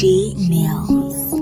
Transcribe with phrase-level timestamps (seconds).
[0.00, 1.34] G Mills.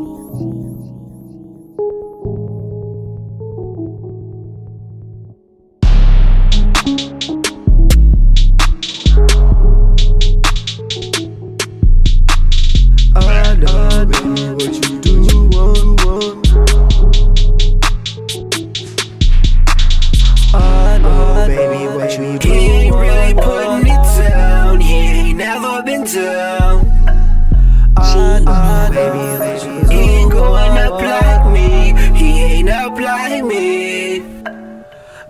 [13.15, 15.15] I know, what you do
[15.53, 16.49] want, want.
[20.53, 24.81] I know, what you do He ain't really putting it down.
[24.81, 26.88] He ain't never been down.
[28.89, 32.19] I baby, what you He ain't going up like me.
[32.19, 34.23] He ain't up like me.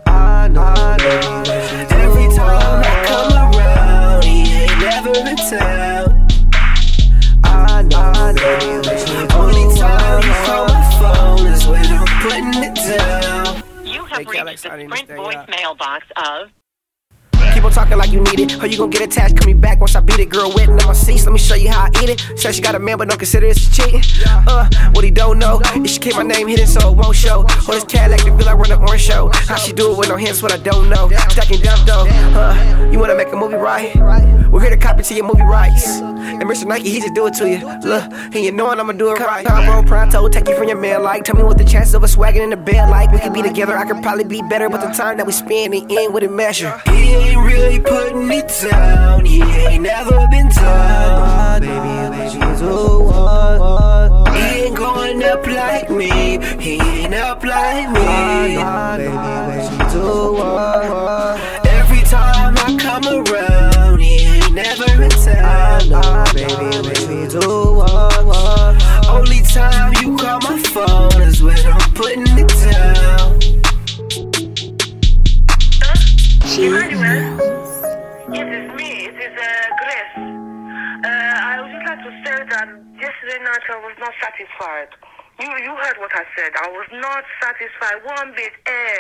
[0.07, 3.07] I know, baby, you do Every time I want.
[3.09, 6.29] come around, he ain't never in town.
[7.45, 8.67] I know, baby,
[9.13, 10.73] you Only time you call want.
[10.73, 13.63] my phone is when I'm putting it down.
[13.85, 15.17] You have Hey, Kelly, reached the sorry, Sprint Mr.
[15.17, 15.45] Yeah.
[15.47, 16.51] voicemail box of
[17.59, 19.37] Keep on talking like you need it, or you gon' get attached.
[19.37, 20.31] Call me back once I beat it.
[20.31, 22.39] Girl wetting in my seats, let me show you how I eat it.
[22.39, 24.01] Said she got a man, but don't consider this cheating.
[24.29, 27.41] Uh, what he don't know is she keep my name hidden so it won't show.
[27.41, 29.33] Or this Cadillac to feel like run an orange show.
[29.35, 31.09] How she do it with no hints, what I don't know.
[31.31, 32.07] Stacking dump though.
[32.07, 33.93] Uh, you wanna make a movie right?
[34.51, 35.99] We're here to copy to your movie rights.
[35.99, 36.65] And Mr.
[36.67, 37.59] Nike, he just do it to you.
[37.83, 39.45] Look, and you knowin' I'ma do it right.
[39.45, 41.25] Combo pronto, take you from your man like.
[41.25, 43.11] Tell me what the chances of us swagging in the bed like.
[43.11, 45.75] We could be together, I could probably be better, but the time that we spend
[45.75, 46.81] ain't in with it measure.
[46.87, 49.25] He ain't really putting it down.
[49.25, 51.61] He ain't never been down.
[51.61, 54.29] Baby, you do want.
[54.37, 56.39] He ain't going up like me.
[56.61, 58.05] He ain't up like me.
[59.01, 61.41] Baby, you do want.
[61.67, 65.89] Every time I come around, he ain't never in town.
[66.35, 67.49] baby, you do
[67.81, 68.83] want.
[69.09, 70.18] Only time you
[76.59, 77.71] Mills.
[78.35, 79.07] Yes, it's me.
[79.07, 79.47] It is uh,
[79.79, 80.15] Grace.
[80.19, 82.67] Uh, I would just like to say that
[82.99, 84.91] yesterday night I was not satisfied.
[85.39, 86.51] You you heard what I said.
[86.59, 88.51] I was not satisfied one bit.
[88.67, 88.99] Eh.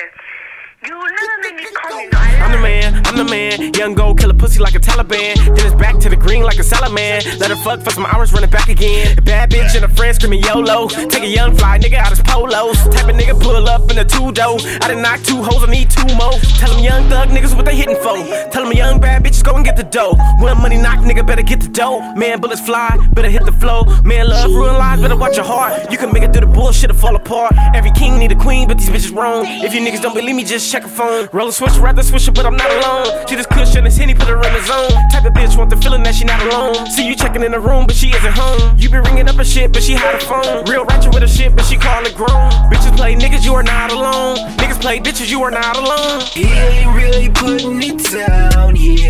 [3.19, 5.35] Young gold killer pussy like a Taliban.
[5.57, 7.21] Then it's back to the green like a salad man.
[7.41, 9.19] Let her fuck for some hours, run it back again.
[9.19, 10.87] A bad bitch and a friend screaming YOLO.
[10.87, 12.79] Take a young fly nigga out his polos.
[12.95, 14.59] Type of nigga pull up in a two door.
[14.83, 16.31] I done knock two hoes, I need two more.
[16.63, 18.15] Tell them young thug niggas what they hitting for.
[18.53, 20.15] Tell them young bad bitches go and get the dough.
[20.39, 22.01] When money knock, nigga better get the dough.
[22.15, 23.83] Man, bullets fly, better hit the flow.
[24.05, 25.91] Man, love ruin lives, better watch your heart.
[25.91, 27.53] You can make it through the bullshit or fall apart.
[27.75, 29.45] Every king need a queen, but these bitches wrong.
[29.47, 31.29] If you niggas don't believe me, just check a phone.
[31.33, 33.08] Roll a switch, rather switch it, but I'm not alone.
[33.29, 34.91] She just cushion this henny, put her in the zone.
[35.11, 36.87] Type of bitch want the feeling that she not alone.
[36.91, 38.77] See you checking in the room, but she isn't home.
[38.79, 40.65] You be ringing up her shit, but she hide the phone.
[40.65, 42.51] Real ratchet with her shit, but she call it grown.
[42.71, 44.37] Bitches play niggas, you are not alone.
[44.59, 46.21] Niggas play bitches, you are not alone.
[46.33, 48.75] He ain't really putting it down.
[48.75, 49.05] He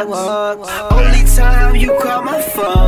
[0.00, 2.79] Only time you call my phone